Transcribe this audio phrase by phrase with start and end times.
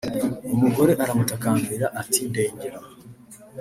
[0.53, 2.77] umugore aramutakambira ati “Ndengera